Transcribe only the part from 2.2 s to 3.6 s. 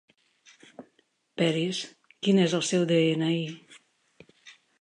quin és el seu de-ena-i?